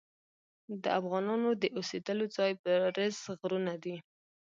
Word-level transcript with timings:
د 0.83 0.85
افغانانو 0.99 1.49
د 1.61 1.63
اوسیدلو 1.77 2.25
ځای 2.35 2.51
برز 2.63 3.17
غرونه 3.39 3.73
دي. 3.83 3.95